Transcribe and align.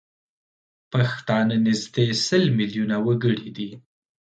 پښتانه 0.91 1.55
نزدي 1.65 2.07
سل 2.25 2.43
میلیونه 2.57 2.95
وګړي 3.05 3.49
دي 3.57 3.69